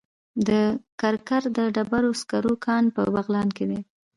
[0.47, 0.49] د
[1.01, 3.79] کرکر د ډبرو سکرو کان په بغلان کې دی.